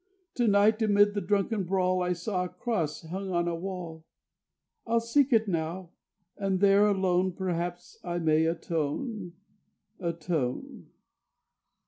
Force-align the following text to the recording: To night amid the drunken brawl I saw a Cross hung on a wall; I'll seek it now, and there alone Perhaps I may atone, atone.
To 0.33 0.47
night 0.47 0.81
amid 0.81 1.13
the 1.13 1.21
drunken 1.21 1.63
brawl 1.63 2.01
I 2.01 2.13
saw 2.13 2.45
a 2.45 2.49
Cross 2.49 3.03
hung 3.09 3.29
on 3.31 3.47
a 3.47 3.53
wall; 3.53 4.03
I'll 4.87 4.99
seek 4.99 5.31
it 5.31 5.47
now, 5.47 5.91
and 6.35 6.59
there 6.59 6.87
alone 6.87 7.33
Perhaps 7.33 7.99
I 8.03 8.17
may 8.17 8.47
atone, 8.47 9.33
atone. 9.99 10.87